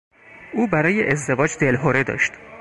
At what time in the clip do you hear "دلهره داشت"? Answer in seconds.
1.57-2.31